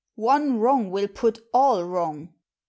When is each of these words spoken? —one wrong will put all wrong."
—one 0.15 0.57
wrong 0.57 0.89
will 0.89 1.07
put 1.07 1.45
all 1.53 1.83
wrong." 1.83 2.33